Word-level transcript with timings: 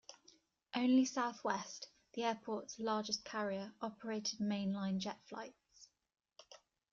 Only 0.75 1.05
Southwest, 1.05 1.87
the 2.15 2.23
airport's 2.23 2.79
largest 2.79 3.23
carrier, 3.23 3.71
operated 3.81 4.39
mainline 4.39 4.97
jet 4.97 5.19
flights. 5.27 5.89